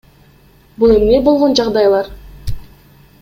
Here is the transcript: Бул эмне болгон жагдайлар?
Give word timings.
Бул 0.83 0.93
эмне 0.93 1.19
болгон 1.29 1.53
жагдайлар? 1.61 2.13